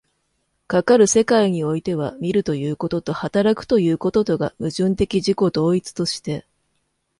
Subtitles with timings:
[0.65, 6.43] かかる世界においては、見るということと働くということとが矛盾的自己同一として、